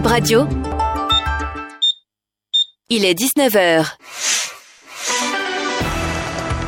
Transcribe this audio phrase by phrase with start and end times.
[0.00, 0.48] Bip Radio.
[2.88, 3.84] Il est 19h.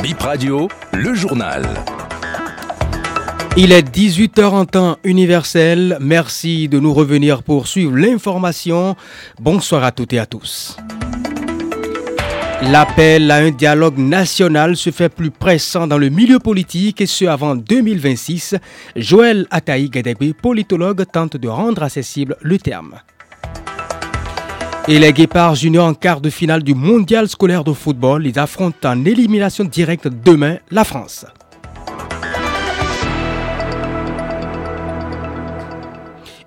[0.00, 1.66] Bip Radio, le journal.
[3.56, 5.98] Il est 18h en temps universel.
[6.00, 8.94] Merci de nous revenir pour suivre l'information.
[9.40, 10.76] Bonsoir à toutes et à tous.
[12.62, 17.24] L'appel à un dialogue national se fait plus pressant dans le milieu politique et ce
[17.24, 18.54] avant 2026.
[18.94, 23.00] Joël Ataï Gadebe, politologue, tente de rendre accessible le terme.
[24.88, 28.88] Et les Guépards juniors en quart de finale du mondial scolaire de football, ils affrontent
[28.88, 31.26] en élimination directe demain la France.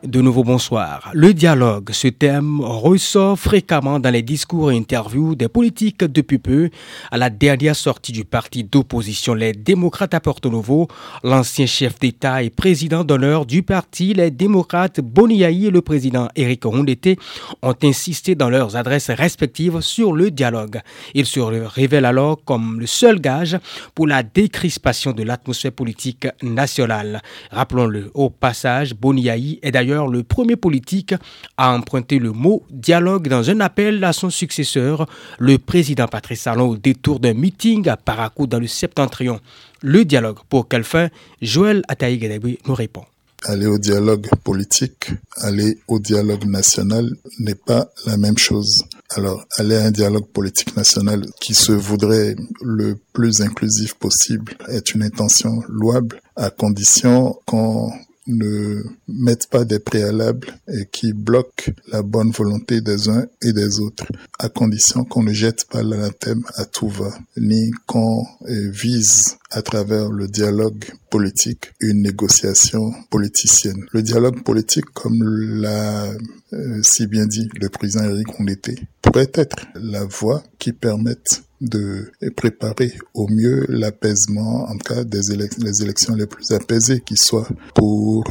[0.03, 1.11] De nouveau bonsoir.
[1.13, 6.69] Le dialogue, ce thème ressort fréquemment dans les discours et interviews des politiques depuis peu.
[7.11, 10.87] À la dernière sortie du parti d'opposition Les Démocrates à Porto Novo,
[11.21, 16.63] l'ancien chef d'État et président d'honneur du parti Les Démocrates Boniaï et le président Éric
[16.63, 17.19] Rondete
[17.61, 20.79] ont insisté dans leurs adresses respectives sur le dialogue.
[21.13, 23.59] Ils se révèlent alors comme le seul gage
[23.95, 27.21] pour la décrispation de l'atmosphère politique nationale.
[27.51, 31.13] Rappelons-le, au passage, Boniaï est d'ailleurs le premier politique
[31.57, 35.07] à emprunter le mot dialogue dans un appel à son successeur,
[35.39, 39.39] le président Patrice Talon, au détour d'un meeting à Parakou dans le septentrion.
[39.81, 41.09] Le dialogue, pour quelle fin?
[41.41, 42.19] Joël Ataï
[42.67, 43.03] nous répond.
[43.45, 47.09] Aller au dialogue politique, aller au dialogue national
[47.39, 48.83] n'est pas la même chose.
[49.11, 54.93] Alors, aller à un dialogue politique national qui se voudrait le plus inclusif possible est
[54.93, 57.93] une intention louable à condition qu'on
[58.29, 63.79] ne mettent pas des préalables et qui bloquent la bonne volonté des uns et des
[63.79, 64.05] autres,
[64.39, 70.09] à condition qu'on ne jette pas l'anathème à tout va, ni qu'on vise à travers
[70.09, 73.85] le dialogue politique une négociation politicienne.
[73.91, 76.13] Le dialogue politique, comme l'a
[76.53, 82.11] euh, si bien dit le président Eric Ondete, pourrait être la voie qui permette de
[82.35, 85.19] préparer au mieux l'apaisement, en cas des
[85.59, 88.23] les élections les plus apaisées qui soient pour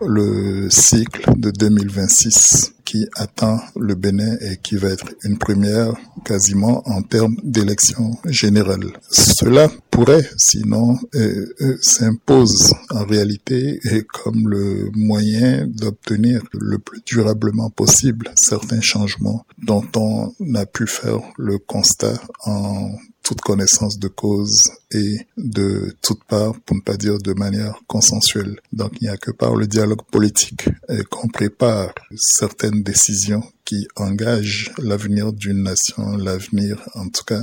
[0.00, 5.92] le cycle de 2026 qui attend le Bénin et qui va être une première
[6.24, 8.92] quasiment en termes d'élection générale.
[9.10, 17.00] Cela pourrait sinon euh, euh, s'impose en réalité et comme le moyen d'obtenir le plus
[17.04, 22.92] durablement possible certains changements dont on a pu faire le constat en
[23.26, 28.60] toute connaissance de cause et de toute part, pour ne pas dire de manière consensuelle.
[28.72, 30.68] Donc il n'y a que par le dialogue politique
[31.10, 37.42] qu'on prépare certaines décisions qui engagent l'avenir d'une nation, l'avenir en tout cas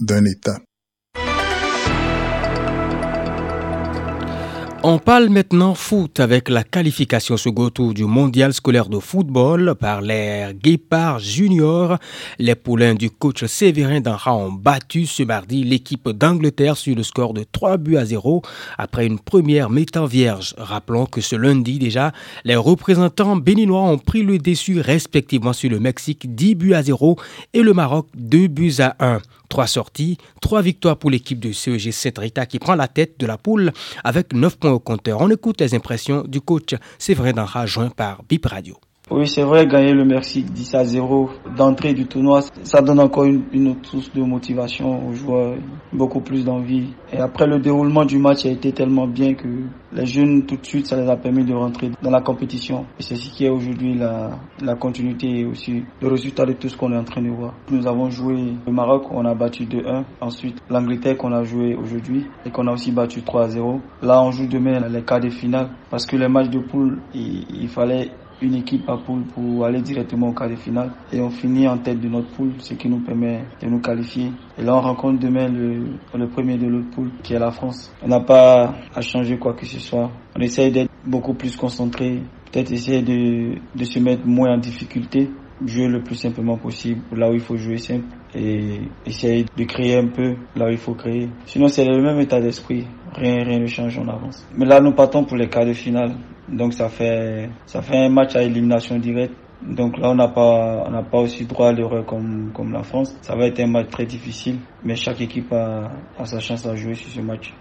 [0.00, 0.60] d'un État.
[4.84, 10.00] On parle maintenant foot avec la qualification second tour du mondial scolaire de football par
[10.00, 11.98] les Guépards juniors.
[12.40, 17.32] Les poulains du coach Séverin Danra ont battu ce mardi l'équipe d'Angleterre sur le score
[17.32, 18.42] de 3 buts à 0
[18.76, 20.56] après une première mi-temps vierge.
[20.58, 22.10] Rappelons que ce lundi déjà,
[22.44, 27.16] les représentants béninois ont pris le déçu respectivement sur le Mexique 10 buts à 0
[27.54, 29.20] et le Maroc 2 buts à 1.
[29.52, 33.36] Trois sorties, trois victoires pour l'équipe de CEG Saint-Rita qui prend la tête de la
[33.36, 33.70] poule
[34.02, 35.20] avec 9 points au compteur.
[35.20, 38.78] On écoute les impressions du coach Séverin Danra, joint par BIP Radio.
[39.14, 43.24] Oui, c'est vrai, gagner le Mexique 10 à 0 d'entrée du tournoi, ça donne encore
[43.24, 45.56] une, autre source de motivation aux joueurs,
[45.92, 46.94] beaucoup plus d'envie.
[47.12, 49.48] Et après, le déroulement du match a été tellement bien que
[49.92, 52.86] les jeunes, tout de suite, ça les a permis de rentrer dans la compétition.
[52.98, 54.30] Et c'est ce qui est aujourd'hui la,
[54.62, 57.52] la continuité et aussi le résultat de tout ce qu'on est en train de voir.
[57.70, 60.04] Nous avons joué le Maroc, on a battu 2-1.
[60.22, 63.78] Ensuite, l'Angleterre qu'on a joué aujourd'hui et qu'on a aussi battu 3-0.
[64.00, 67.68] Là, on joue demain les quarts de finale parce que les matchs de poule, il
[67.68, 68.10] fallait
[68.42, 70.92] une équipe à poule pour aller directement au quart de finale.
[71.12, 74.30] Et on finit en tête de notre poule, ce qui nous permet de nous qualifier.
[74.58, 77.92] Et là, on rencontre demain le, premier de l'autre poule, qui est la France.
[78.02, 80.10] On n'a pas à changer quoi que ce soit.
[80.36, 85.28] On essaye d'être beaucoup plus concentré, peut-être essayer de se mettre moins en difficulté
[85.66, 89.96] jouer le plus simplement possible là où il faut jouer simple et essayer de créer
[89.96, 91.28] un peu là où il faut créer.
[91.46, 92.86] Sinon, c'est le même état d'esprit.
[93.14, 94.46] Rien, rien ne change, en avance.
[94.56, 96.12] Mais là, nous partons pour les quarts de finale.
[96.48, 99.34] Donc ça fait ça fait un match à élimination directe.
[99.62, 103.16] Donc là, on n'a pas, on n'a pas aussi droit à l'erreur comme, la France.
[103.22, 106.74] Ça va être un match très difficile, mais chaque équipe a, a sa chance à
[106.74, 107.52] jouer sur ce match.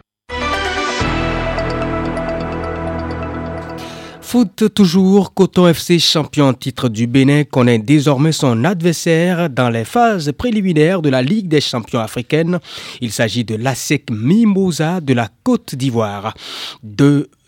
[4.32, 10.32] Foot toujours, Coton FC champion titre du Bénin connaît désormais son adversaire dans les phases
[10.32, 12.62] préliminaires de la Ligue des champions africaine.
[13.02, 16.34] Il s'agit de l'ASEC Mimosa de la Côte d'Ivoire.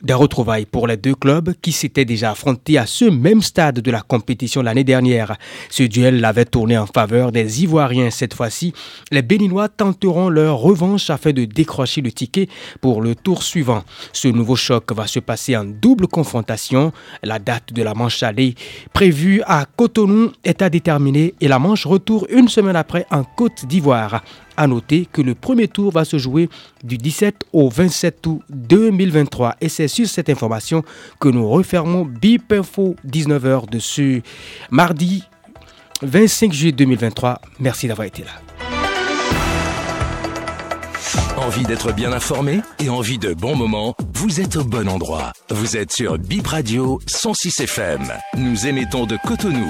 [0.04, 3.90] Des retrouvailles pour les deux clubs qui s'étaient déjà affrontés à ce même stade de
[3.90, 5.38] la compétition l'année dernière.
[5.70, 8.74] Ce duel avait tourné en faveur des Ivoiriens cette fois-ci.
[9.12, 12.50] Les Béninois tenteront leur revanche afin de décrocher le ticket
[12.82, 13.86] pour le tour suivant.
[14.12, 16.92] Ce nouveau choc va se passer en double confrontation.
[17.24, 18.56] La date de la manche allée
[18.92, 23.66] prévue à Cotonou est à déterminer et la manche retour une semaine après en Côte
[23.68, 24.22] d'Ivoire.
[24.58, 26.50] À noter que le premier tour va se jouer
[26.84, 29.56] du 17 au 27 août 2023.
[29.62, 30.84] Et c'est sur cette information
[31.20, 34.22] que nous refermons BIP Info 19h de ce
[34.70, 35.24] mardi
[36.02, 37.40] 25 juillet 2023.
[37.60, 38.32] Merci d'avoir été là.
[41.38, 43.96] Envie d'être bien informé et envie de bons moments?
[44.14, 45.34] Vous êtes au bon endroit.
[45.50, 48.02] Vous êtes sur Bip Radio 106 FM.
[48.38, 49.68] Nous émettons de Cotonou.